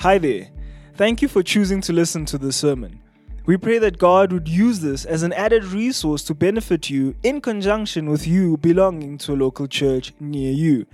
[0.00, 0.48] Hi there.
[0.94, 3.02] Thank you for choosing to listen to this sermon.
[3.44, 7.42] We pray that God would use this as an added resource to benefit you in
[7.42, 10.86] conjunction with you belonging to a local church near you.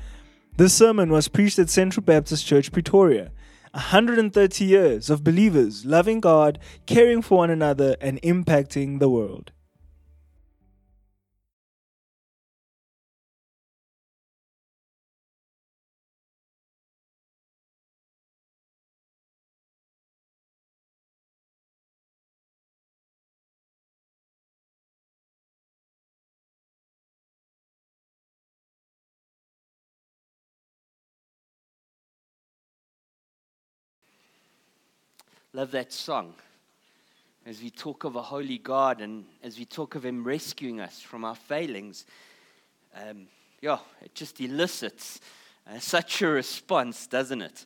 [0.57, 3.31] This sermon was preached at Central Baptist Church, Pretoria.
[3.75, 9.53] 130 years of believers loving God, caring for one another, and impacting the world.
[35.57, 36.35] Love that song.
[37.47, 41.01] As we talk of a holy God and as we talk of Him rescuing us
[41.01, 42.05] from our failings,
[42.95, 43.27] um,
[43.63, 45.19] yeah, it just elicits
[45.67, 47.65] uh, such a response, doesn't it?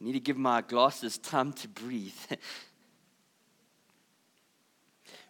[0.00, 2.18] I need to give my glasses time to breathe.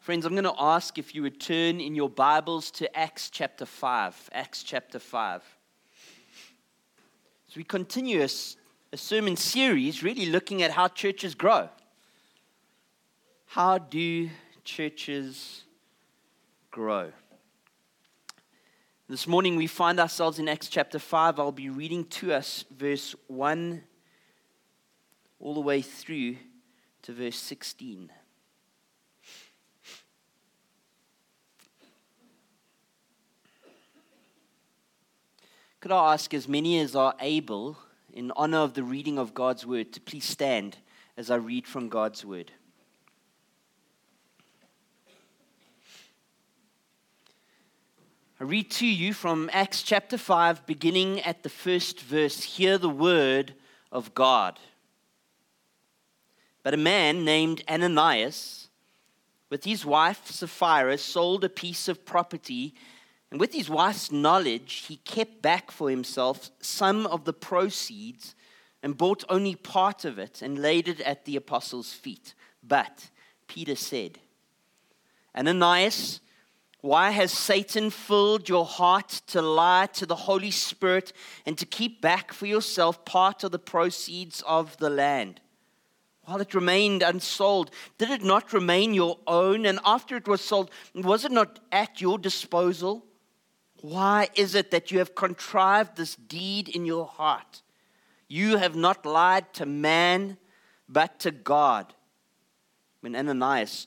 [0.01, 3.67] Friends, I'm going to ask if you would turn in your Bibles to Acts chapter
[3.67, 4.31] 5.
[4.33, 5.43] Acts chapter 5.
[7.51, 8.29] As we continue a,
[8.95, 11.69] a sermon series, really looking at how churches grow.
[13.53, 14.29] How do
[14.63, 15.65] churches
[16.71, 17.13] grow?
[19.09, 21.41] This morning we find ourselves in Acts chapter 5.
[21.41, 23.83] I'll be reading to us verse 1
[25.41, 26.37] all the way through
[27.01, 28.13] to verse 16.
[35.81, 37.79] Could I ask as many as are able,
[38.13, 40.77] in honor of the reading of God's word, to please stand
[41.17, 42.53] as I read from God's word?
[48.41, 52.41] I read to you from Acts chapter 5, beginning at the first verse.
[52.45, 53.55] Hear the word
[53.91, 54.61] of God.
[56.63, 58.69] But a man named Ananias,
[59.51, 62.75] with his wife Sapphira, sold a piece of property,
[63.33, 68.37] and with his wife's knowledge, he kept back for himself some of the proceeds
[68.85, 72.35] and bought only part of it and laid it at the apostles' feet.
[72.63, 73.09] But
[73.49, 74.21] Peter said,
[75.37, 76.21] Ananias,
[76.81, 81.13] why has Satan filled your heart to lie to the Holy Spirit
[81.45, 85.41] and to keep back for yourself part of the proceeds of the land?
[86.23, 89.67] While it remained unsold, did it not remain your own?
[89.67, 93.05] And after it was sold, was it not at your disposal?
[93.81, 97.63] Why is it that you have contrived this deed in your heart?
[98.29, 100.37] You have not lied to man,
[100.89, 101.95] but to God.
[103.01, 103.87] When Ananias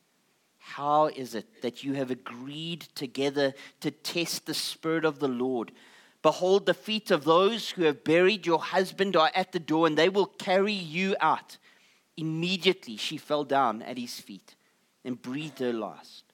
[0.63, 5.71] how is it that you have agreed together to test the Spirit of the Lord?
[6.21, 9.97] Behold, the feet of those who have buried your husband are at the door, and
[9.97, 11.57] they will carry you out.
[12.15, 14.55] Immediately she fell down at his feet
[15.03, 16.25] and breathed her last.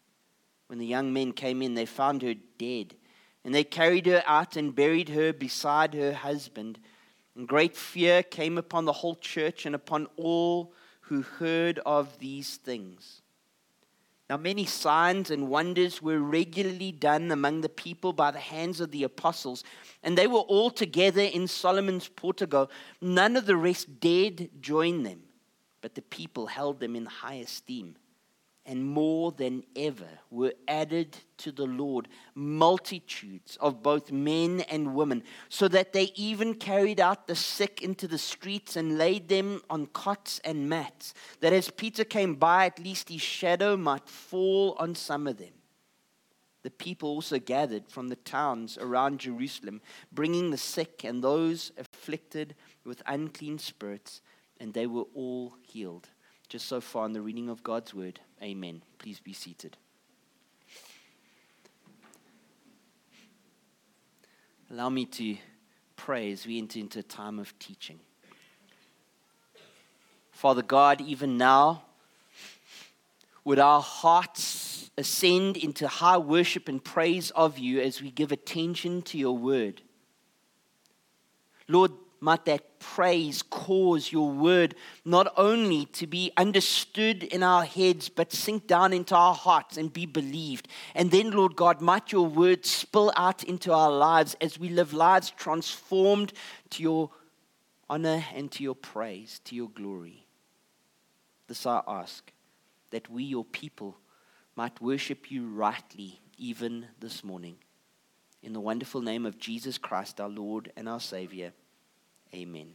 [0.68, 2.96] When the young men came in, they found her dead,
[3.46, 6.80] and they carried her out and buried her beside her husband.
[7.34, 12.58] And great fear came upon the whole church and upon all who heard of these
[12.58, 13.22] things.
[14.30, 18.92] Now, many signs and wonders were regularly done among the people by the hands of
[18.92, 19.64] the apostles,
[20.04, 22.68] and they were all together in Solomon's portico.
[23.00, 25.24] None of the rest dared join them,
[25.80, 27.96] but the people held them in high esteem
[28.68, 35.24] and more than ever were added to the Lord multitudes of both men and women,
[35.48, 39.88] so that they even carried out the sick into the streets and laid them on
[39.88, 44.94] cots and mats, that as Peter came by, at least his shadow might fall on
[44.94, 45.54] some of them.
[46.64, 49.80] The people also gathered from the towns around Jerusalem,
[50.12, 54.22] bringing the sick and those afflicted with unclean spirits,
[54.60, 56.10] and they were all healed.
[56.50, 58.20] Just so far in the reading of God's word.
[58.42, 58.84] Amen.
[59.00, 59.78] Please be seated.
[64.70, 65.38] Allow me to
[65.96, 68.00] pray as we enter into a time of teaching.
[70.32, 71.84] Father God, even now,
[73.44, 79.02] would our hearts ascend into high worship and praise of you as we give attention
[79.04, 79.82] to your word?
[81.68, 84.76] Lord, might that praise cause your word
[85.06, 89.94] not only to be understood in our heads, but sink down into our hearts and
[89.94, 90.68] be believed.
[90.96, 94.94] And then, Lord God, might your word spill out into our lives as we live
[94.94, 96.34] lives transformed
[96.72, 97.12] to your
[97.90, 100.26] honor and to your praise, to your glory.
[101.48, 102.32] This I ask,
[102.90, 103.98] that we, your people,
[104.56, 107.58] might worship you rightly even this morning.
[108.44, 111.54] In the wonderful name of Jesus Christ, our Lord and our Savior.
[112.34, 112.74] Amen.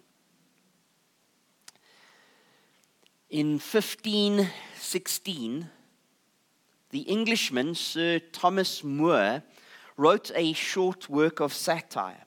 [3.30, 5.70] In 1516,
[6.90, 9.42] the Englishman Sir Thomas More
[9.96, 12.26] wrote a short work of satire.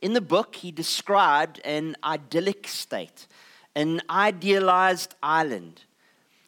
[0.00, 3.26] In the book, he described an idyllic state,
[3.74, 5.82] an idealized island,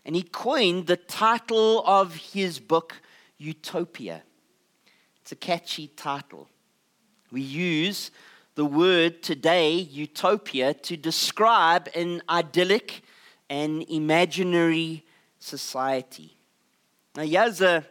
[0.05, 2.95] and he coined the title of his book
[3.37, 4.23] Utopia.
[5.21, 6.49] It's a catchy title.
[7.31, 8.11] We use
[8.59, 13.03] the word today, utopia, to describe an idyllic
[13.49, 15.07] and imaginary
[15.39, 16.37] society.
[17.15, 17.87] Now, here's a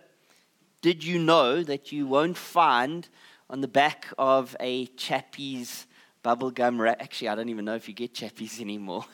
[0.81, 3.07] did you know that you won't find
[3.49, 5.85] on the back of a Chappies
[6.21, 7.01] bubblegum wrap?
[7.01, 9.05] Actually, I don't even know if you get Chappies anymore.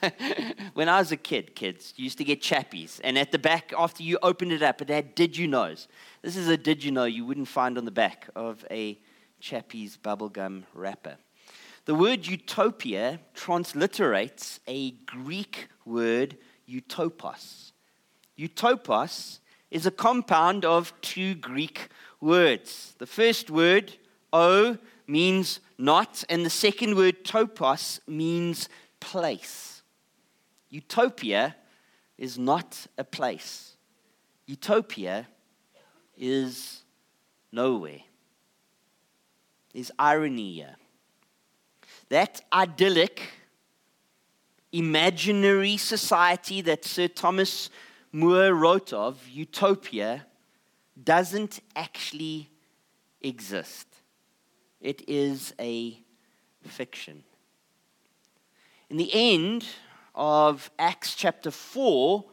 [0.74, 4.02] when I was a kid, kids used to get Chappies, and at the back, after
[4.02, 5.88] you opened it up, it had did you knows.
[6.24, 8.98] This is a did you know you wouldn't find on the back of a
[9.40, 11.18] Chappies bubblegum wrapper.
[11.86, 16.38] The word utopia transliterates a Greek word,
[16.70, 17.74] utopos.
[18.40, 19.40] Utopos
[19.70, 21.90] is a compound of two Greek
[22.22, 22.96] words.
[23.00, 23.98] The first word,
[24.32, 24.78] o,
[25.08, 28.70] means not, and the second word, topos, means
[29.02, 29.82] place.
[30.70, 31.54] Utopia
[32.18, 33.76] is not a place,
[34.46, 35.28] utopia
[36.18, 36.84] is
[37.52, 38.00] nowhere.
[39.74, 40.76] There's irony here
[42.14, 43.22] that idyllic,
[44.72, 47.72] imaginary society that Sir Thomas
[48.12, 50.28] More wrote of, utopia,
[51.04, 52.52] doesn't actually
[53.20, 53.88] exist.
[54.80, 55.98] It is a
[56.68, 57.24] fiction.
[58.92, 59.66] In the end
[60.14, 62.24] of Acts chapter 4,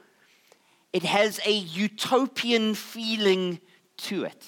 [0.92, 3.60] it has a utopian feeling
[3.96, 4.44] to it.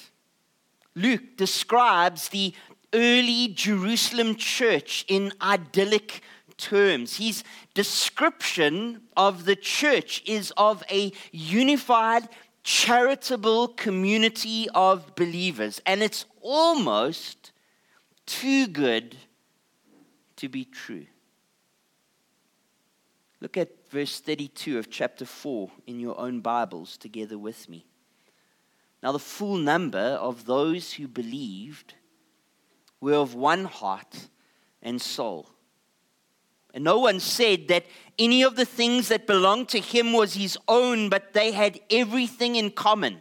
[0.94, 2.52] Luke describes the
[2.92, 6.22] early Jerusalem church in idyllic
[6.56, 7.16] terms.
[7.16, 7.44] His
[7.74, 12.28] description of the church is of a unified,
[12.62, 15.80] charitable community of believers.
[15.86, 17.52] And it's almost
[18.26, 19.16] too good
[20.36, 21.06] to be true.
[23.40, 27.86] Look at verse 32 of chapter 4 in your own Bibles together with me.
[29.02, 31.94] Now, the full number of those who believed
[33.02, 34.28] were of one heart
[34.80, 35.50] and soul.
[36.72, 37.84] And no one said that
[38.18, 42.56] any of the things that belonged to him was his own, but they had everything
[42.56, 43.20] in common.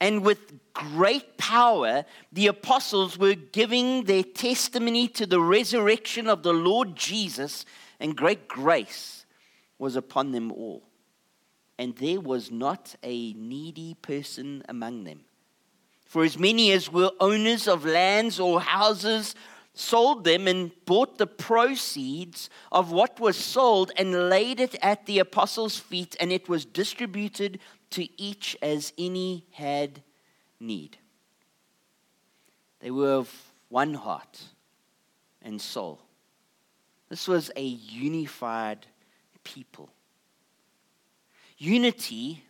[0.00, 6.52] And with great power, the apostles were giving their testimony to the resurrection of the
[6.54, 7.64] Lord Jesus,
[8.00, 9.26] and great grace
[9.78, 10.82] was upon them all.
[11.78, 15.25] And there was not a needy person among them.
[16.06, 19.34] For as many as were owners of lands or houses
[19.74, 25.18] sold them and bought the proceeds of what was sold and laid it at the
[25.18, 27.58] apostles' feet, and it was distributed
[27.90, 30.02] to each as any had
[30.58, 30.96] need.
[32.80, 34.40] They were of one heart
[35.42, 36.00] and soul.
[37.08, 38.86] This was a unified
[39.44, 39.90] people.
[41.58, 42.44] Unity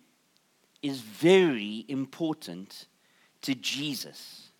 [0.82, 2.86] is very important
[3.46, 4.50] to Jesus.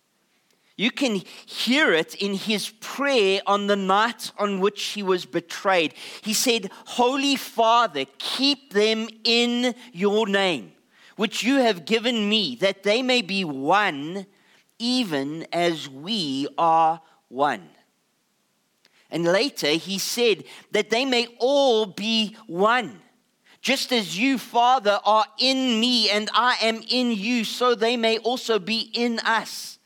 [0.77, 5.93] You can hear it in his prayer on the night on which he was betrayed.
[6.21, 10.71] He said, Holy Father, keep them in your name,
[11.15, 14.27] which you have given me, that they may be one,
[14.77, 17.69] even as we are one.
[19.09, 23.01] And later he said that they may all be one
[23.61, 28.17] just as you, Father, are in me and I am in you, so they may
[28.19, 29.79] also be in us.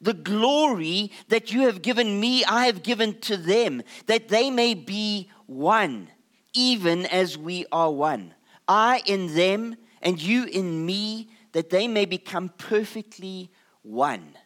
[0.00, 4.74] The glory that you have given me, I have given to them, that they may
[4.74, 6.08] be one,
[6.54, 8.34] even as we are one.
[8.66, 13.50] I in them and you in me, that they may become perfectly
[13.82, 14.36] one.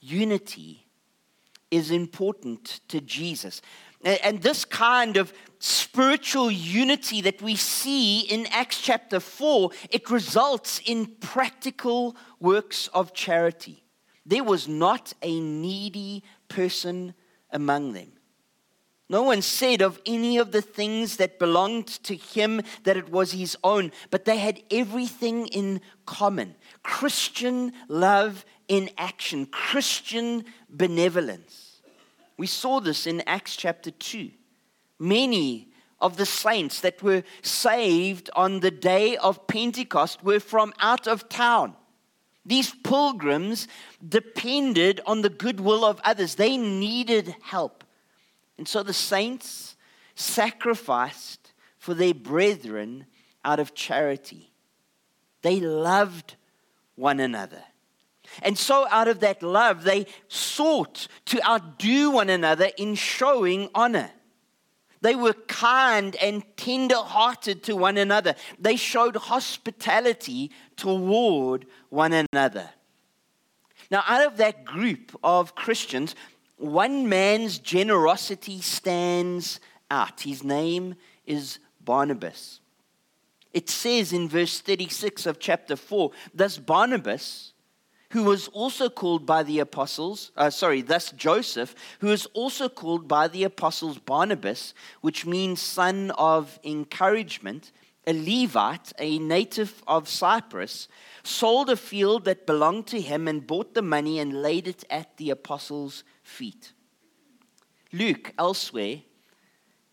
[0.00, 0.86] Unity
[1.70, 3.62] is important to Jesus.
[4.02, 10.80] And this kind of spiritual unity that we see in Acts chapter 4, it results
[10.86, 13.84] in practical works of charity.
[14.24, 17.14] There was not a needy person
[17.50, 18.12] among them.
[19.10, 23.32] No one said of any of the things that belonged to him that it was
[23.32, 26.54] his own, but they had everything in common
[26.84, 31.69] Christian love in action, Christian benevolence.
[32.40, 34.30] We saw this in Acts chapter 2.
[34.98, 35.68] Many
[36.00, 41.28] of the saints that were saved on the day of Pentecost were from out of
[41.28, 41.76] town.
[42.46, 43.68] These pilgrims
[44.08, 47.84] depended on the goodwill of others, they needed help.
[48.56, 49.76] And so the saints
[50.14, 53.04] sacrificed for their brethren
[53.44, 54.50] out of charity.
[55.42, 56.36] They loved
[56.94, 57.64] one another.
[58.42, 64.10] And so, out of that love, they sought to outdo one another in showing honor.
[65.02, 68.34] They were kind and tender hearted to one another.
[68.58, 72.70] They showed hospitality toward one another.
[73.90, 76.14] Now, out of that group of Christians,
[76.56, 79.58] one man's generosity stands
[79.90, 80.20] out.
[80.20, 80.94] His name
[81.26, 82.60] is Barnabas.
[83.52, 87.52] It says in verse 36 of chapter 4 Thus Barnabas,
[88.10, 93.06] who was also called by the apostles, uh, sorry, thus Joseph, who was also called
[93.06, 97.70] by the apostles Barnabas, which means son of encouragement,
[98.06, 100.88] a Levite, a native of Cyprus,
[101.22, 105.16] sold a field that belonged to him and bought the money and laid it at
[105.16, 106.72] the apostles' feet.
[107.92, 109.02] Luke, elsewhere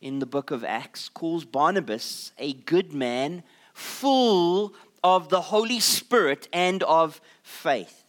[0.02, 3.44] in the book of Acts, calls Barnabas a good man,
[3.74, 8.06] full of the Holy Spirit and of faith.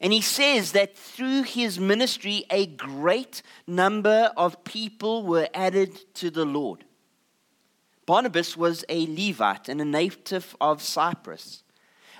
[0.00, 6.30] And he says that through his ministry, a great number of people were added to
[6.30, 6.84] the Lord.
[8.04, 11.62] Barnabas was a Levite and a native of Cyprus.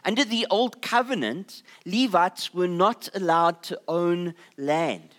[0.04, 5.14] Under the Old Covenant, Levites were not allowed to own land.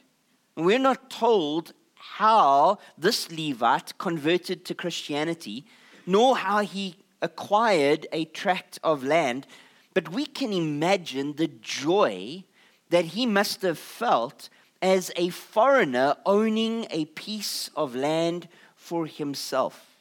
[0.56, 5.66] And we're not told how this Levite converted to Christianity,
[6.06, 9.46] nor how he acquired a tract of land,
[9.94, 12.44] but we can imagine the joy
[12.89, 14.50] that he must have felt
[14.82, 19.98] as a foreigner owning a piece of land for himself.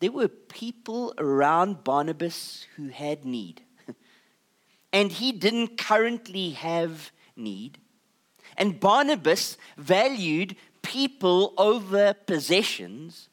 [0.00, 3.62] There were people around Barnabas who had need.
[4.92, 7.78] and he didn't currently have need.
[8.56, 13.28] And Barnabas valued people over possessions,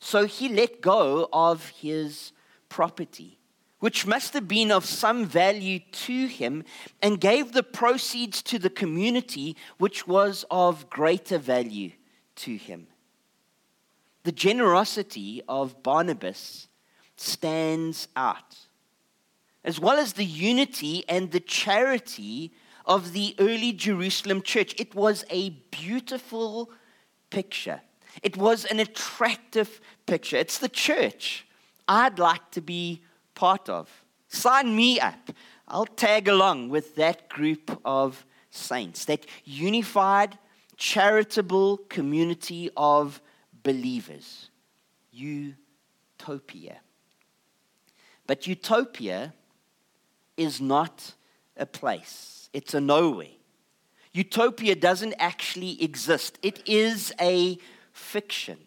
[0.00, 2.32] so he let go of his
[2.68, 3.37] property,
[3.80, 6.64] which must have been of some value to him,
[7.00, 11.92] and gave the proceeds to the community, which was of greater value
[12.34, 12.86] to him.
[14.24, 16.68] The generosity of Barnabas
[17.16, 18.56] stands out,
[19.64, 22.52] as well as the unity and the charity
[22.84, 24.74] of the early Jerusalem church.
[24.78, 26.70] It was a beautiful
[27.30, 27.80] picture,
[28.22, 30.36] it was an attractive picture.
[30.36, 31.46] It's the church
[31.86, 33.02] I'd like to be
[33.38, 33.88] part of.
[34.26, 35.30] Sign me up.
[35.68, 40.36] I'll tag along with that group of saints, that unified,
[40.76, 43.22] charitable community of
[43.62, 44.50] believers.
[45.12, 46.80] Utopia.
[48.26, 49.32] But utopia
[50.36, 51.14] is not
[51.56, 53.36] a place, it's a nowhere.
[54.12, 57.56] Utopia doesn't actually exist, it is a
[57.92, 58.58] fiction.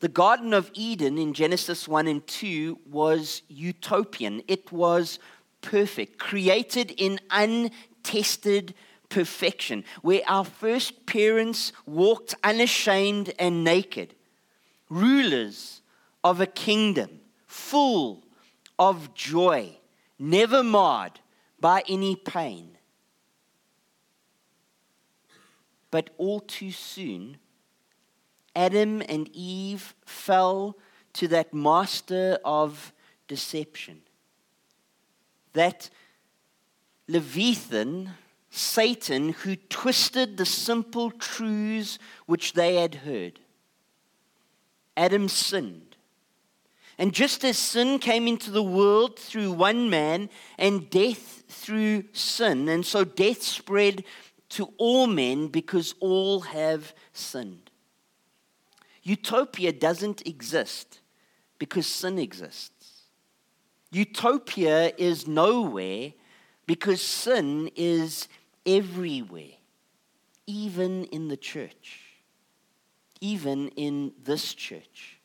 [0.00, 4.42] The Garden of Eden in Genesis 1 and 2 was utopian.
[4.46, 5.18] It was
[5.60, 8.74] perfect, created in untested
[9.08, 14.14] perfection, where our first parents walked unashamed and naked,
[14.88, 15.82] rulers
[16.22, 18.24] of a kingdom full
[18.78, 19.76] of joy,
[20.16, 21.18] never marred
[21.58, 22.76] by any pain.
[25.90, 27.38] But all too soon,
[28.58, 30.76] Adam and Eve fell
[31.12, 32.92] to that master of
[33.28, 34.02] deception.
[35.52, 35.90] That
[37.06, 38.10] Leviathan
[38.50, 43.38] Satan who twisted the simple truths which they had heard.
[44.96, 45.94] Adam sinned.
[46.98, 52.68] And just as sin came into the world through one man and death through sin,
[52.68, 54.02] and so death spread
[54.48, 57.67] to all men because all have sinned.
[59.08, 61.00] Utopia doesn't exist
[61.58, 63.04] because sin exists.
[63.90, 66.12] Utopia is nowhere
[66.66, 68.28] because sin is
[68.66, 69.56] everywhere,
[70.46, 72.02] even in the church,
[73.22, 75.17] even in this church.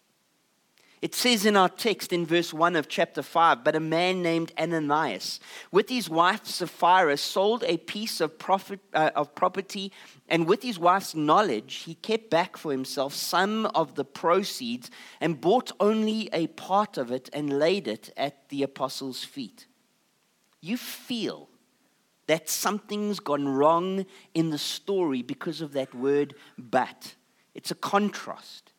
[1.03, 4.53] It says in our text in verse 1 of chapter 5 But a man named
[4.57, 9.91] Ananias, with his wife Sapphira, sold a piece of, profit, uh, of property,
[10.29, 15.41] and with his wife's knowledge, he kept back for himself some of the proceeds and
[15.41, 19.67] bought only a part of it and laid it at the apostles' feet.
[20.61, 21.49] You feel
[22.27, 27.15] that something's gone wrong in the story because of that word but.
[27.53, 28.72] It's a contrast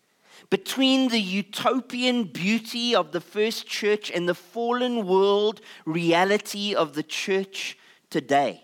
[0.51, 7.03] between the utopian beauty of the first church and the fallen world reality of the
[7.03, 7.79] church
[8.11, 8.63] today.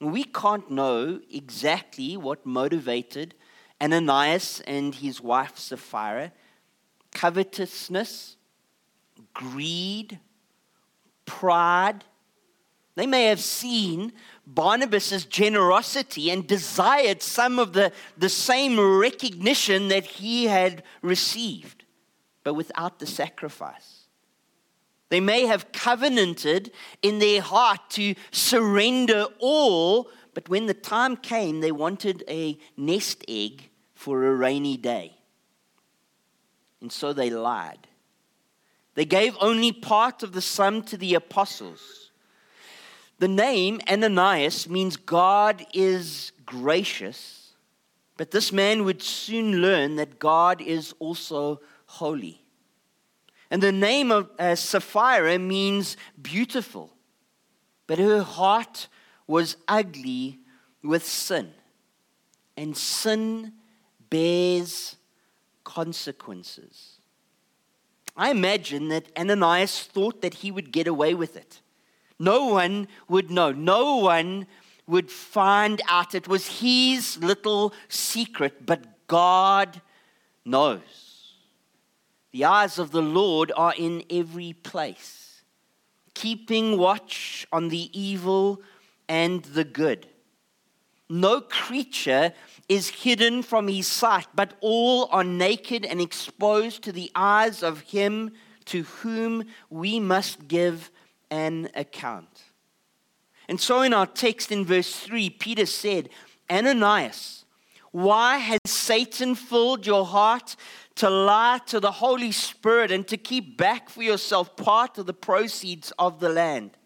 [0.00, 3.34] We can't know exactly what motivated
[3.80, 6.32] Ananias and his wife Sapphira
[7.12, 8.36] covetousness,
[9.32, 10.18] greed,
[11.24, 12.04] pride.
[12.94, 14.12] They may have seen
[14.46, 21.84] Barnabas' generosity and desired some of the, the same recognition that he had received,
[22.44, 24.04] but without the sacrifice.
[25.08, 26.70] They may have covenanted
[27.02, 33.24] in their heart to surrender all, but when the time came, they wanted a nest
[33.28, 35.16] egg for a rainy day.
[36.80, 37.88] And so they lied.
[38.94, 42.05] They gave only part of the sum to the apostles
[43.18, 47.54] the name Ananias means God is gracious,
[48.16, 52.42] but this man would soon learn that God is also holy.
[53.50, 56.92] And the name of uh, Sapphira means beautiful,
[57.86, 58.88] but her heart
[59.26, 60.40] was ugly
[60.82, 61.52] with sin.
[62.56, 63.52] And sin
[64.10, 64.96] bears
[65.64, 67.00] consequences.
[68.16, 71.60] I imagine that Ananias thought that he would get away with it.
[72.18, 73.52] No one would know.
[73.52, 74.46] No one
[74.86, 76.14] would find out.
[76.14, 79.80] It was his little secret, but God
[80.44, 81.34] knows.
[82.32, 85.42] The eyes of the Lord are in every place,
[86.14, 88.60] keeping watch on the evil
[89.08, 90.06] and the good.
[91.08, 92.32] No creature
[92.68, 97.80] is hidden from his sight, but all are naked and exposed to the eyes of
[97.80, 98.32] him
[98.66, 100.90] to whom we must give
[101.30, 102.44] an account.
[103.48, 106.08] And so in our text in verse 3, Peter said,
[106.50, 107.44] Ananias,
[107.92, 110.56] why has Satan filled your heart
[110.96, 115.14] to lie to the Holy Spirit and to keep back for yourself part of the
[115.14, 116.76] proceeds of the land?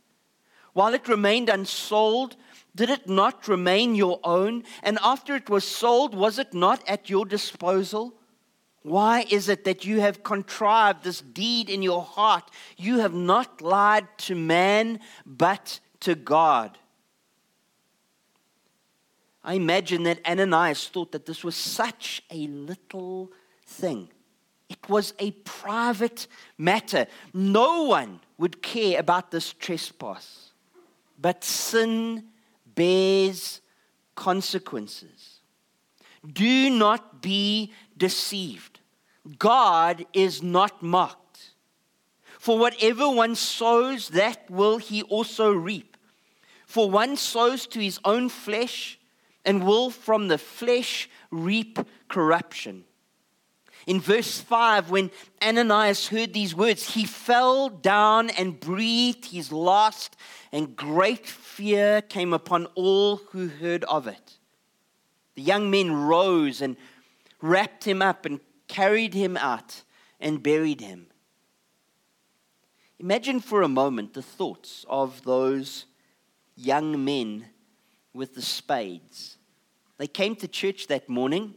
[0.72, 2.36] While it remained unsold,
[2.76, 4.62] did it not remain your own?
[4.82, 8.14] And after it was sold, was it not at your disposal?
[8.82, 12.50] Why is it that you have contrived this deed in your heart?
[12.76, 16.78] You have not lied to man, but to God.
[19.44, 23.32] I imagine that Ananias thought that this was such a little
[23.66, 24.08] thing.
[24.68, 27.06] It was a private matter.
[27.34, 30.52] No one would care about this trespass.
[31.18, 32.24] But sin
[32.74, 33.60] bears
[34.14, 35.40] consequences.
[36.26, 38.69] Do not be deceived.
[39.38, 41.52] God is not mocked.
[42.38, 45.96] For whatever one sows, that will he also reap.
[46.66, 48.98] For one sows to his own flesh
[49.44, 52.84] and will from the flesh reap corruption.
[53.86, 55.10] In verse 5, when
[55.42, 60.16] Ananias heard these words, he fell down and breathed his last,
[60.52, 64.38] and great fear came upon all who heard of it.
[65.34, 66.76] The young men rose and
[67.40, 68.40] wrapped him up and
[68.70, 69.82] carried him out
[70.20, 71.06] and buried him.
[73.00, 75.86] Imagine for a moment the thoughts of those
[76.54, 77.46] young men
[78.14, 79.38] with the spades.
[79.98, 81.54] They came to church that morning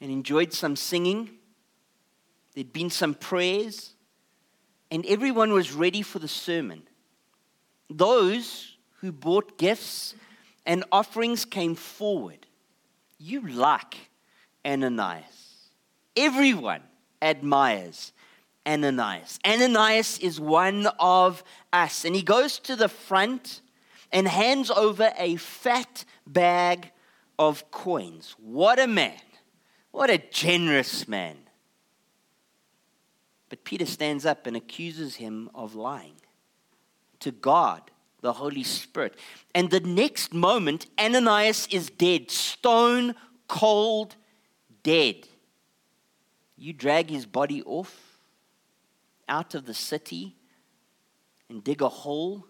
[0.00, 1.30] and enjoyed some singing.
[2.54, 3.94] There'd been some prayers,
[4.90, 6.82] and everyone was ready for the sermon.
[7.88, 10.14] Those who brought gifts
[10.64, 12.46] and offerings came forward.
[13.18, 13.96] You like
[14.64, 15.39] Ananias.
[16.16, 16.82] Everyone
[17.22, 18.12] admires
[18.66, 19.38] Ananias.
[19.46, 21.42] Ananias is one of
[21.72, 22.04] us.
[22.04, 23.62] And he goes to the front
[24.12, 26.90] and hands over a fat bag
[27.38, 28.34] of coins.
[28.38, 29.20] What a man!
[29.92, 31.36] What a generous man.
[33.48, 36.14] But Peter stands up and accuses him of lying
[37.20, 37.82] to God,
[38.20, 39.16] the Holy Spirit.
[39.54, 43.14] And the next moment, Ananias is dead, stone
[43.48, 44.16] cold
[44.82, 45.26] dead.
[46.60, 48.18] You drag his body off
[49.26, 50.36] out of the city
[51.48, 52.44] and dig a hole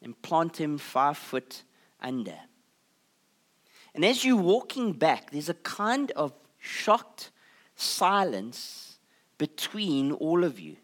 [0.00, 1.64] and plant him five foot
[2.00, 2.36] under.
[3.96, 7.32] And as you're walking back, there's a kind of shocked
[7.74, 8.98] silence
[9.38, 10.76] between all of you.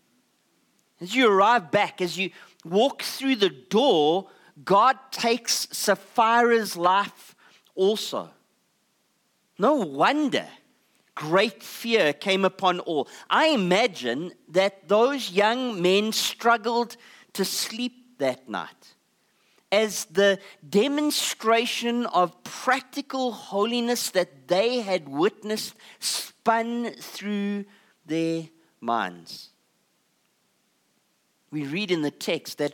[1.00, 2.30] As you arrive back, as you
[2.64, 4.26] walk through the door,
[4.64, 7.36] God takes Sapphira's life
[7.76, 8.30] also.
[9.58, 10.48] No wonder
[11.20, 13.06] great fear came upon all.
[13.28, 16.96] I imagine that those young men struggled
[17.34, 18.94] to sleep that night
[19.70, 27.66] as the demonstration of practical holiness that they had witnessed spun through
[28.06, 28.48] their
[28.80, 29.50] minds.
[31.50, 32.72] We read in the text that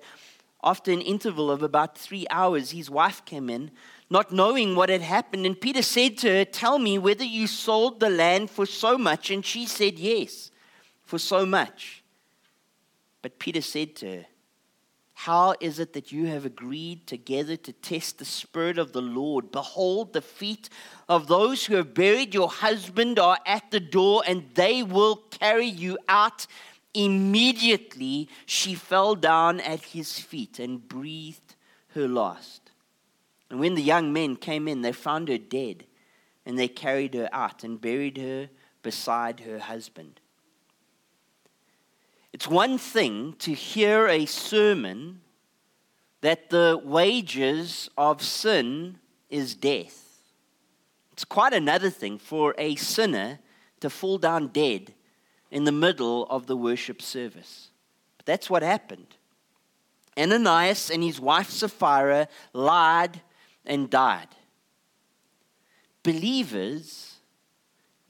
[0.63, 3.73] after an interval of about three hours, his wife came in,
[4.09, 5.47] not knowing what had happened.
[5.47, 9.31] And Peter said to her, Tell me whether you sold the land for so much.
[9.31, 10.51] And she said, Yes,
[11.05, 12.03] for so much.
[13.23, 14.27] But Peter said to her,
[15.21, 19.51] how is it that you have agreed together to test the Spirit of the Lord?
[19.51, 20.69] Behold, the feet
[21.09, 25.66] of those who have buried your husband are at the door, and they will carry
[25.66, 26.47] you out.
[26.92, 31.57] Immediately she fell down at his feet and breathed
[31.95, 32.65] her last.
[33.51, 35.85] And when the young men came in, they found her dead,
[36.45, 38.49] and they carried her out and buried her
[38.83, 40.21] beside her husband.
[42.33, 45.21] It's one thing to hear a sermon
[46.21, 48.99] that the wages of sin
[49.31, 50.21] is death.
[51.13, 53.39] It's quite another thing for a sinner
[53.81, 54.93] to fall down dead
[55.51, 57.69] in the middle of the worship service.
[58.19, 59.17] But that's what happened.
[60.19, 63.21] Ananias and his wife Sapphira lied
[63.66, 64.29] and died.
[66.02, 67.16] Believers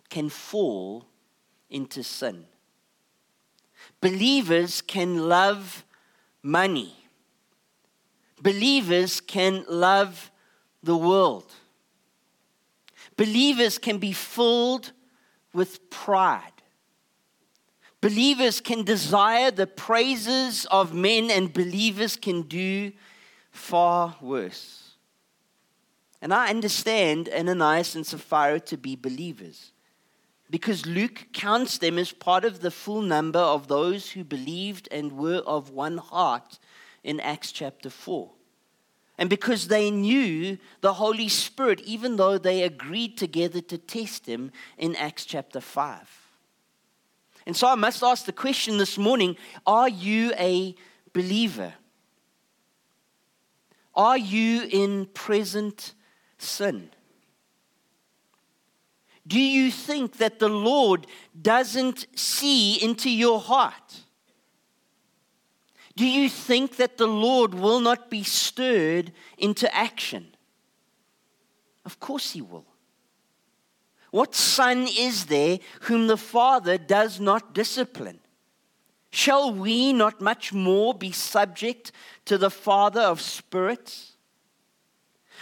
[0.09, 1.07] can fall
[1.71, 2.47] into sin
[4.01, 5.85] believers can love
[6.43, 6.95] money.
[8.41, 10.31] Believers can love
[10.83, 11.53] the world.
[13.17, 14.93] Believers can be filled
[15.53, 16.53] with pride.
[18.01, 22.93] Believers can desire the praises of men, and believers can do
[23.51, 24.86] far worse.
[26.21, 29.73] And I understand Ananias and Sapphira to be believers
[30.51, 35.13] because Luke counts them as part of the full number of those who believed and
[35.13, 36.59] were of one heart
[37.03, 38.31] in Acts chapter 4.
[39.19, 44.53] And because they knew the Holy Spirit, even though they agreed together to test him
[44.77, 46.27] in Acts chapter 5.
[47.47, 50.75] And so I must ask the question this morning are you a
[51.13, 51.73] believer?
[53.95, 55.95] Are you in present
[56.47, 56.91] sin?
[59.27, 61.07] Do you think that the Lord
[61.41, 64.03] doesn't see into your heart?
[65.97, 70.29] Do you think that the Lord will not be stirred into action?
[71.85, 72.67] Of course, He will.
[74.11, 78.21] What son is there whom the Father does not discipline?
[79.11, 81.91] Shall we not much more be subject
[82.27, 84.16] to the Father of spirits?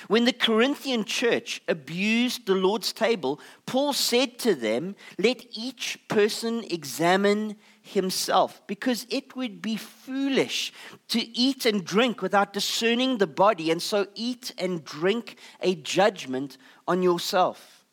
[0.09, 6.64] When the Corinthian church abused the Lord's table, Paul said to them, Let each person
[6.71, 10.73] examine himself, because it would be foolish
[11.09, 16.57] to eat and drink without discerning the body, and so eat and drink a judgment
[16.88, 17.85] on yourself.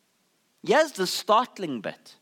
[0.64, 2.16] Here's the startling bit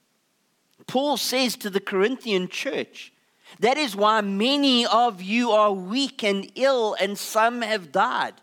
[0.87, 3.13] Paul says to the Corinthian church,
[3.61, 8.35] That is why many of you are weak and ill, and some have died.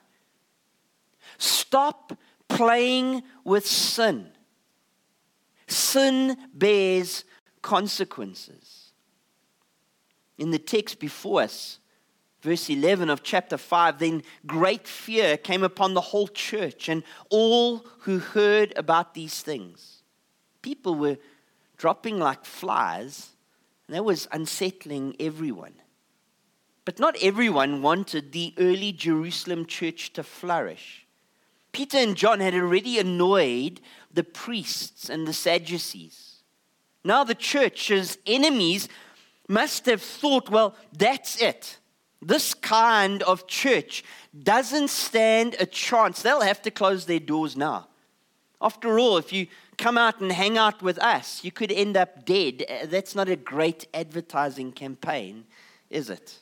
[1.38, 4.30] Stop playing with sin.
[5.68, 7.24] Sin bears
[7.62, 8.92] consequences.
[10.38, 11.80] In the text before us,
[12.42, 17.86] verse 11 of chapter 5, then great fear came upon the whole church and all
[18.02, 20.04] who heard about these things.
[20.62, 21.18] People were
[21.78, 23.32] dropping like flies,
[23.88, 25.74] and that was unsettling everyone.
[26.86, 31.07] But not everyone wanted the early Jerusalem church to flourish.
[31.78, 36.42] Peter and John had already annoyed the priests and the Sadducees.
[37.04, 38.90] Now the church's enemies
[39.48, 41.78] must have thought, well, that's it.
[42.20, 44.04] This kind of church
[44.42, 46.24] doesn't stand a chance.
[46.24, 47.90] They'll have to close their doors now.
[48.60, 49.46] After all, if you
[49.78, 52.66] come out and hang out with us, you could end up dead.
[52.68, 55.46] Uh, that's not a great advertising campaign,
[55.92, 56.40] is it?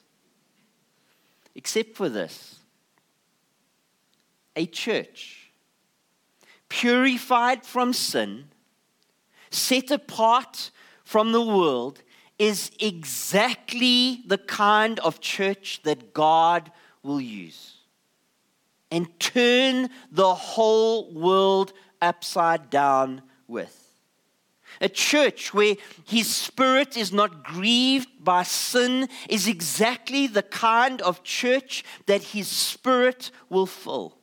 [1.55, 2.59] Except for this
[4.55, 5.51] a church
[6.69, 8.45] purified from sin,
[9.49, 10.71] set apart
[11.03, 12.01] from the world,
[12.37, 16.71] is exactly the kind of church that God
[17.03, 17.75] will use
[18.91, 23.81] and turn the whole world upside down with.
[24.81, 31.23] A church where his spirit is not grieved by sin is exactly the kind of
[31.23, 34.14] church that his spirit will fill,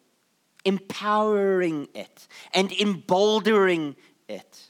[0.65, 3.97] empowering it and emboldening
[4.29, 4.61] it.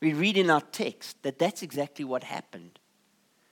[0.00, 2.78] We read in our text that that's exactly what happened.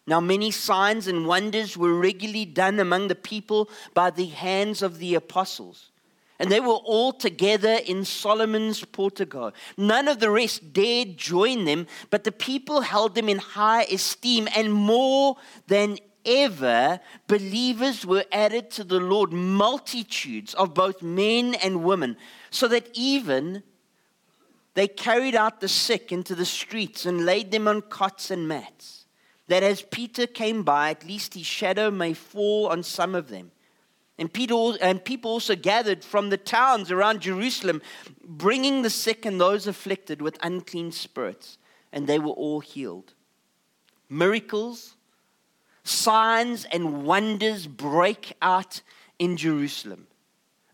[0.06, 4.98] Now, many signs and wonders were regularly done among the people by the hands of
[4.98, 5.90] the apostles.
[6.38, 9.52] And they were all together in Solomon's portico.
[9.76, 14.46] None of the rest dared join them, but the people held them in high esteem.
[14.54, 15.36] And more
[15.66, 22.16] than ever, believers were added to the Lord, multitudes of both men and women,
[22.50, 23.62] so that even
[24.74, 29.06] they carried out the sick into the streets and laid them on cots and mats,
[29.48, 33.52] that as Peter came by, at least his shadow may fall on some of them.
[34.18, 37.82] And, Peter, and people also gathered from the towns around Jerusalem,
[38.24, 41.58] bringing the sick and those afflicted with unclean spirits,
[41.92, 43.14] and they were all healed.
[44.08, 44.95] Miracles,
[45.86, 48.82] signs, and wonders break out
[49.18, 50.06] in Jerusalem.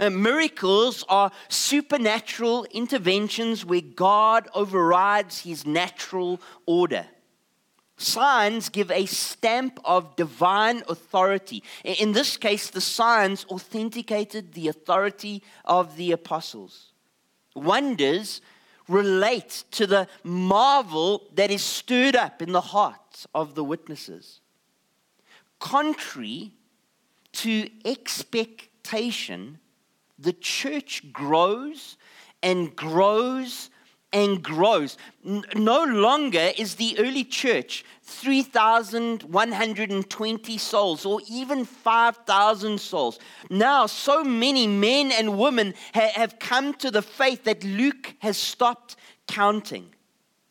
[0.00, 7.06] Uh, miracles are supernatural interventions where God overrides his natural order.
[7.98, 11.62] Signs give a stamp of divine authority.
[11.84, 16.92] In this case, the signs authenticated the authority of the apostles.
[17.54, 18.40] Wonders
[18.88, 24.41] relate to the marvel that is stirred up in the hearts of the witnesses.
[25.62, 26.52] Contrary
[27.32, 29.58] to expectation,
[30.18, 31.96] the church grows
[32.42, 33.70] and grows
[34.12, 34.98] and grows.
[35.22, 43.20] No longer is the early church 3,120 souls or even 5,000 souls.
[43.48, 48.96] Now, so many men and women have come to the faith that Luke has stopped
[49.28, 49.94] counting.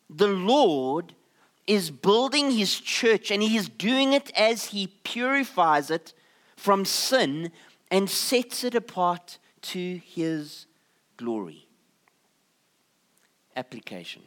[0.08, 1.14] The Lord
[1.66, 6.12] is building his church and he is doing it as he purifies it
[6.56, 7.50] from sin
[7.90, 10.66] and sets it apart to his
[11.16, 11.66] glory
[13.56, 14.22] application.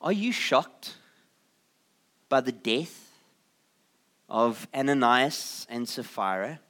[0.00, 0.96] Are you shocked
[2.28, 3.10] by the death
[4.28, 6.60] of Ananias and Sapphira?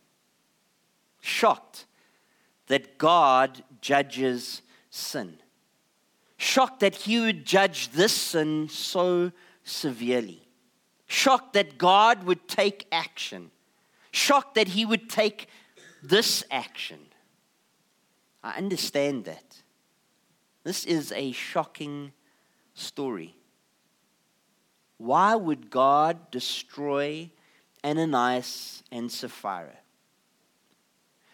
[1.20, 1.86] Shocked
[2.66, 5.39] that God judges sin.
[6.40, 9.30] Shocked that He would judge this sin so
[9.62, 10.48] severely.
[11.06, 13.50] Shocked that God would take action.
[14.10, 15.48] Shocked that He would take
[16.02, 17.00] this action.
[18.42, 19.58] I understand that.
[20.64, 22.12] This is a shocking
[22.72, 23.34] story.
[24.96, 27.30] Why would God destroy
[27.84, 29.76] Ananias and Sapphira?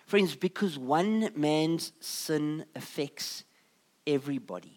[0.04, 3.44] Friends, because one man's sin affects
[4.04, 4.75] everybody.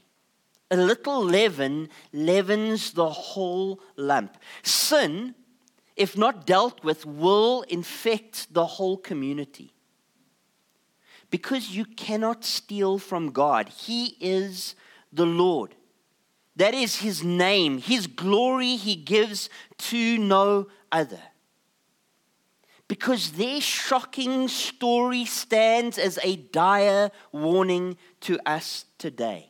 [0.71, 4.37] A little leaven leavens the whole lump.
[4.61, 5.33] Sin,
[5.95, 9.73] if not dealt with, will infect the whole community
[11.31, 13.69] because you cannot steal from God.
[13.69, 14.75] He is
[15.11, 15.75] the Lord.
[16.55, 17.79] That is his name.
[17.79, 21.21] His glory he gives to no other.
[22.87, 29.48] Because their shocking story stands as a dire warning to us today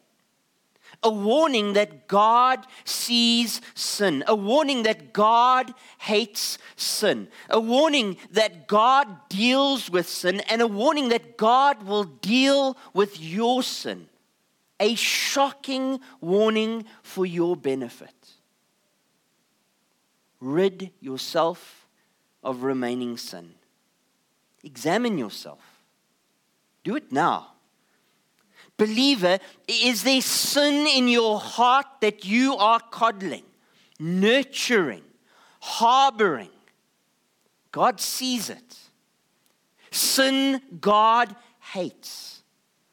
[1.01, 8.67] a warning that God sees sin, a warning that God hates sin, a warning that
[8.67, 14.07] God deals with sin, and a warning that God will deal with your sin.
[14.81, 18.13] A shocking warning for your benefit.
[20.39, 21.87] Rid yourself
[22.43, 23.55] of remaining sin.
[24.63, 25.59] Examine yourself.
[26.83, 27.53] Do it now.
[28.79, 29.37] Believer,
[29.67, 33.43] is there sin in your heart that you are coddling,
[33.99, 35.03] nurturing,
[35.59, 36.49] harboring?
[37.71, 38.77] God sees it.
[39.91, 41.35] Sin, God
[41.73, 42.41] hates.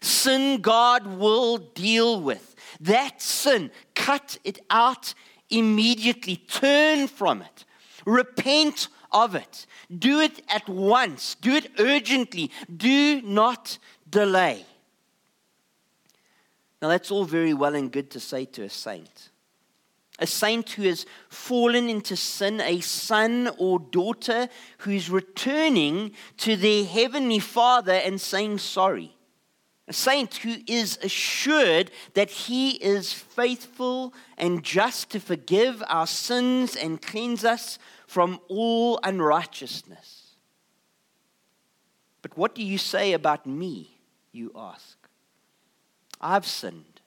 [0.01, 2.55] Sin, God will deal with.
[2.81, 5.14] That sin, cut it out
[5.49, 6.37] immediately.
[6.37, 7.64] Turn from it.
[8.05, 9.66] Repent of it.
[9.96, 11.37] Do it at once.
[11.37, 12.51] Do it urgently.
[12.77, 13.79] Do not
[14.11, 14.66] delay.
[16.87, 19.31] Now, that's all very well and good to say to a saint.
[20.20, 26.55] A saint who has fallen into sin, a son or daughter who is returning to
[26.55, 29.16] their heavenly father and saying sorry.
[29.88, 36.77] A saint who is assured that he is faithful and just to forgive our sins
[36.77, 40.37] and cleanse us from all unrighteousness.
[42.22, 43.99] But what do you say about me,
[44.31, 44.95] you ask?
[46.20, 47.00] I've sinned.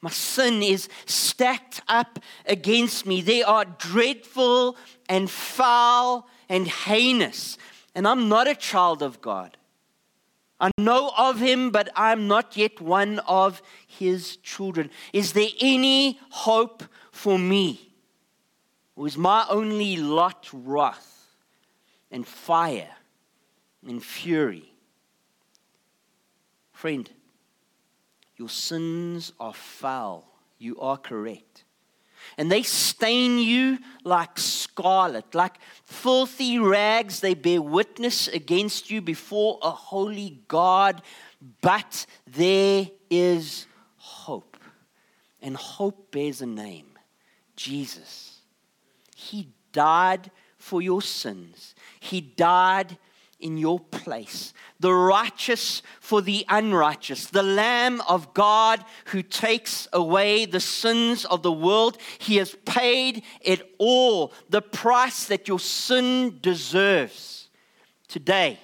[0.00, 3.20] My sin is stacked up against me.
[3.20, 4.76] They are dreadful
[5.08, 7.58] and foul and heinous.
[7.94, 9.56] And I'm not a child of God.
[10.58, 14.90] I know of him, but I'm not yet one of his children.
[15.12, 17.92] Is there any hope for me?
[18.96, 21.26] Or is my only lot wrath
[22.10, 22.90] and fire
[23.86, 24.72] and fury?
[26.72, 27.08] Friend,
[28.40, 30.24] your sins are foul.
[30.58, 31.64] You are correct.
[32.38, 37.20] And they stain you like scarlet, like filthy rags.
[37.20, 41.02] They bear witness against you before a holy God.
[41.60, 43.66] But there is
[43.98, 44.56] hope.
[45.42, 46.98] And hope bears a name
[47.56, 48.40] Jesus.
[49.14, 52.96] He died for your sins, He died
[53.40, 60.44] in your place, the righteous for the unrighteous, the Lamb of God who takes away
[60.44, 61.98] the sins of the world.
[62.18, 67.48] He has paid it all, the price that your sin deserves.
[68.08, 68.58] Today,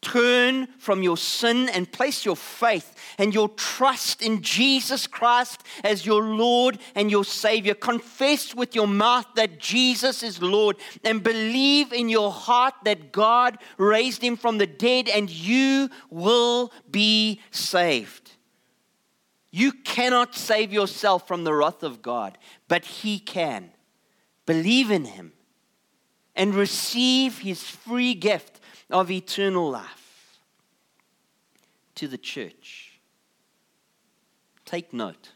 [0.00, 6.06] turn from your sin and place your faith and your trust in Jesus Christ as
[6.06, 7.74] your Lord and your Savior.
[7.74, 13.58] Confess with your mouth that Jesus is Lord and believe in your heart that God
[13.76, 18.32] raised him from the dead, and you will be saved.
[19.50, 23.70] You cannot save yourself from the wrath of God, but He can.
[24.46, 25.32] Believe in Him
[26.34, 28.57] and receive His free gift
[28.90, 30.38] of eternal life.
[31.96, 33.00] To the church.
[34.64, 35.32] Take note.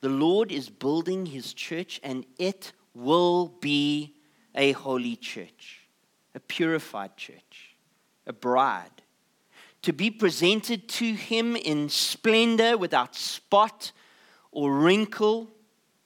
[0.00, 4.14] The Lord is building his church, and it will be
[4.54, 5.80] a holy church,
[6.34, 7.76] a purified church,
[8.26, 9.02] a bride,
[9.82, 13.92] to be presented to him in splendor without spot
[14.50, 15.50] or wrinkle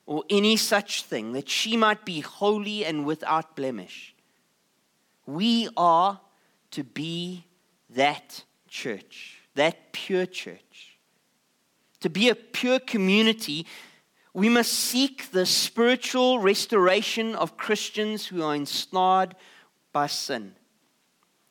[0.07, 4.15] or any such thing, that she might be holy and without blemish.
[5.35, 6.21] We are
[6.73, 7.45] to be
[7.91, 10.99] that church that pure church.
[12.01, 13.67] To be a pure community,
[14.33, 19.35] we must seek the spiritual restoration of Christians who are ensnared
[19.93, 20.55] by sin.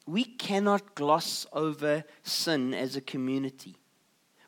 [0.08, 3.76] We cannot gloss over sin as a community.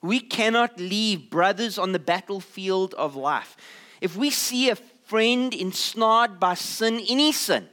[0.02, 3.56] We cannot leave brothers on the battlefield of life.
[4.00, 7.70] If we see a friend ensnared by sin, any sin,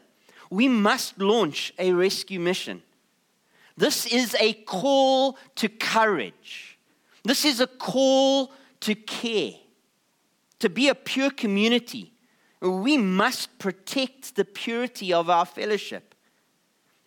[0.50, 2.82] we must launch a rescue mission.
[3.76, 6.78] This is a call to courage.
[7.24, 9.52] This is a call to care,
[10.58, 12.12] to be a pure community.
[12.60, 16.07] We must protect the purity of our fellowship.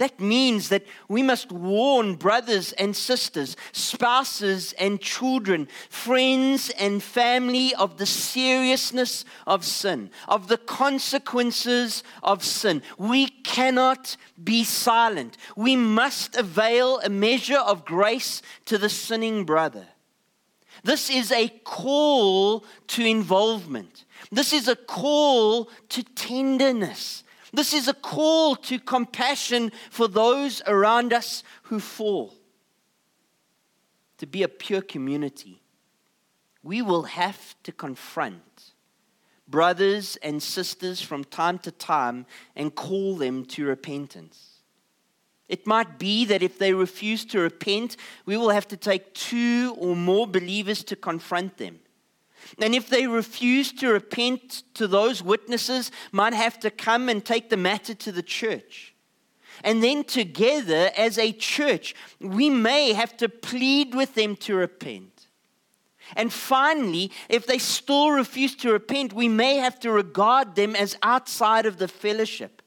[0.02, 7.76] That means that we must warn brothers and sisters, spouses and children, friends and family
[7.76, 12.82] of the seriousness of sin, of the consequences of sin.
[12.98, 15.38] We cannot be silent.
[15.56, 19.86] We must avail a measure of grace to the sinning brother.
[20.84, 24.06] This is a call to involvement.
[24.32, 27.24] This is a call to tenderness.
[27.54, 32.34] This is a call to compassion for those around us who fall.
[34.20, 35.62] To be a pure community,
[36.64, 38.74] we will have to confront
[39.52, 44.62] brothers and sisters from time to time and call them to repentance.
[45.50, 49.76] It might be that if they refuse to repent, we will have to take two
[49.78, 51.80] or more believers to confront them.
[52.60, 57.50] And if they refuse to repent to those witnesses, might have to come and take
[57.50, 58.94] the matter to the church.
[59.64, 65.28] And then together as a church, we may have to plead with them to repent.
[66.16, 70.98] And finally, if they still refuse to repent, we may have to regard them as
[71.04, 72.62] outside of the fellowship.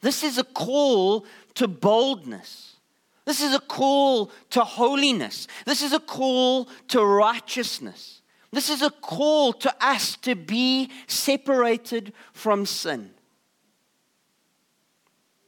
[0.00, 2.76] This is a call to boldness.
[3.24, 5.46] This is a call to holiness.
[5.66, 8.17] This is a call to righteousness.
[8.50, 13.10] This is a call to us to be separated from sin.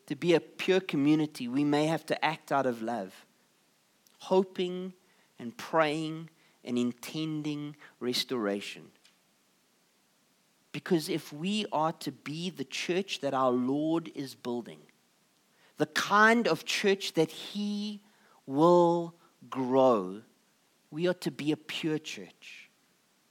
[0.06, 3.14] To be a pure community, we may have to act out of love,
[4.18, 4.92] hoping
[5.38, 6.28] and praying
[6.64, 8.90] and intending restoration.
[10.72, 14.80] Because if we are to be the church that our Lord is building,
[15.78, 18.02] the kind of church that He
[18.46, 19.14] will
[19.48, 20.20] grow,
[20.90, 22.69] we are to be a pure church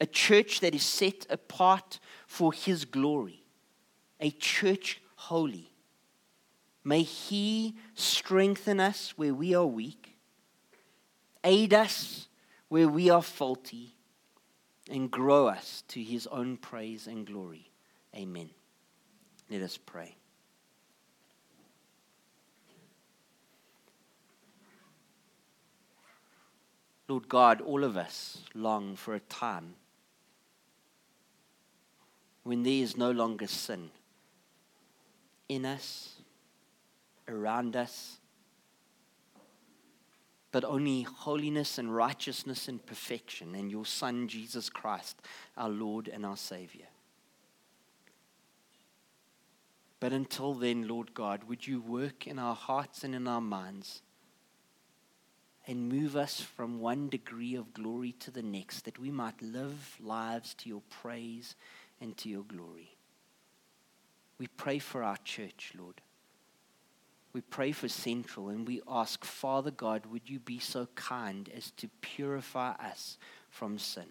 [0.02, 3.43] a church that is set apart for His glory,
[4.20, 5.72] a church holy.
[6.84, 10.10] May He strengthen us where we are weak
[11.43, 12.28] Aid us
[12.68, 13.95] where we are faulty
[14.89, 17.72] and grow us to his own praise and glory.
[18.16, 18.50] Amen.
[19.50, 20.16] Let us pray.
[27.08, 29.74] Lord God, all of us long for a time
[32.50, 33.91] when there is no longer sin
[35.50, 36.16] in us,
[37.28, 38.18] around us,
[40.52, 45.22] but only holiness and righteousness and perfection and your Son, Jesus Christ,
[45.56, 46.88] our Lord and our Savior.
[50.00, 54.02] But until then, Lord God, would you work in our hearts and in our minds
[55.68, 59.97] and move us from one degree of glory to the next, that we might live
[60.02, 61.56] lives to your praise
[62.02, 62.95] and to your glory.
[64.38, 66.02] We pray for our church, Lord.
[67.34, 71.72] We pray for Central and we ask, Father God, would you be so kind as
[71.72, 73.18] to purify us
[73.50, 74.08] from sin?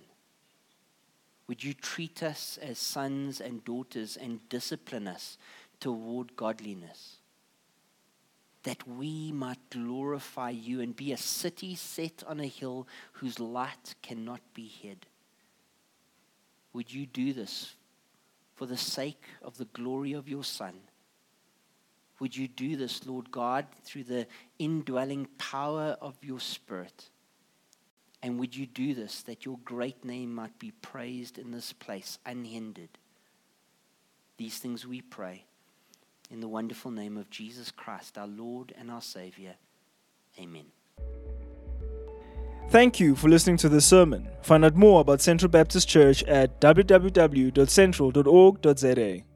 [1.48, 5.38] Would you treat us as sons and daughters and discipline us
[5.80, 7.18] toward godliness?
[8.68, 13.94] that we might glorify you and be a city set on a hill whose light
[14.02, 15.06] cannot be hid.
[16.74, 17.74] Would you do this
[18.58, 20.74] for the sake of the glory of your Son?
[22.18, 24.26] Would you do this, Lord God, through the
[24.58, 27.08] indwelling power of your Spirit?
[28.20, 32.18] And would you do this that your great name might be praised in this place
[32.26, 32.98] unhindered?
[34.38, 35.44] These things we pray
[36.28, 39.54] in the wonderful name of Jesus Christ, our Lord and our Savior.
[40.36, 40.66] Amen.
[42.70, 44.28] Thank you for listening to this sermon.
[44.42, 49.27] Find out more about Central Baptist Church at www.central.org.za.